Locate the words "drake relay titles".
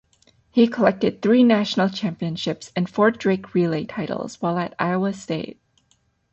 3.11-4.41